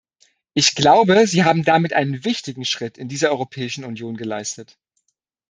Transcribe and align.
Ich 0.55 0.73
glaube, 0.73 1.27
Sie 1.27 1.43
haben 1.43 1.63
damit 1.63 1.93
einen 1.93 2.25
wichtigen 2.25 2.65
Schritt 2.65 2.97
in 2.97 3.07
dieser 3.07 3.29
Europäischen 3.29 3.83
Union 3.83 4.17
geleistet. 4.17 4.79